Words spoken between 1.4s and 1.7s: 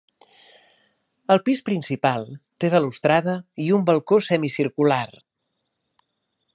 pis